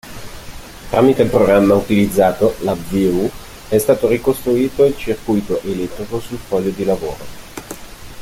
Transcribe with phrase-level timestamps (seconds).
[0.89, 3.29] Tramite il programma utilizzato (LabVIEW)
[3.69, 7.19] è stato ricostruito il circuito elettrico sul foglio di lavoro.